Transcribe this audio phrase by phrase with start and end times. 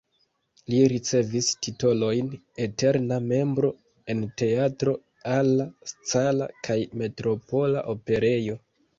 [0.73, 2.31] Li ricevis titolojn
[2.63, 3.69] "eterna membro"
[4.13, 4.93] en Teatro
[5.33, 8.57] alla Scala kaj Metropola Operejo.